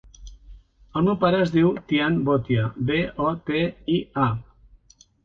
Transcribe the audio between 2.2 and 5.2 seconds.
Botia: be, o, te, i, a.